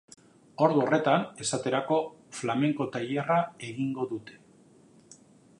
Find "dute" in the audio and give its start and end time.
4.15-4.43